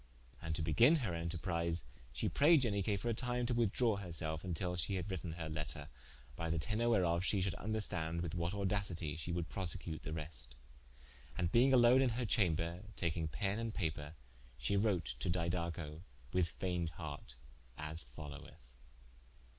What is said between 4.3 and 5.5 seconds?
vntill shee had written her